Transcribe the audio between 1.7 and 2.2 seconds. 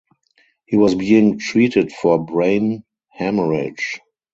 for